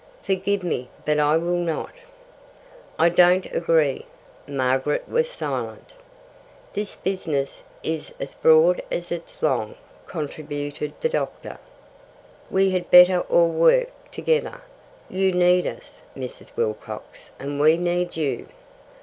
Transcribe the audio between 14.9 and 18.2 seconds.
You need us, Mrs. Wilcox, and we need